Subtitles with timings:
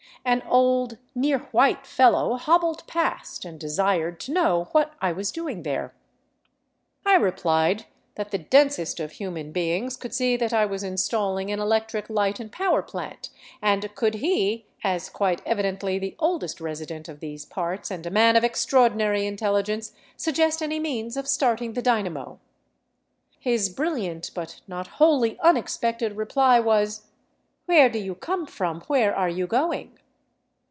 [0.23, 5.63] An old, near white fellow hobbled past and desired to know what I was doing
[5.63, 5.95] there.
[7.03, 11.59] I replied that the densest of human beings could see that I was installing an
[11.59, 13.29] electric light and power plant,
[13.63, 18.35] and could he, as quite evidently the oldest resident of these parts and a man
[18.35, 22.37] of extraordinary intelligence, suggest any means of starting the dynamo.
[23.39, 27.07] His brilliant, but not wholly unexpected reply was,"
[27.65, 29.97] Where do you come from where are you going?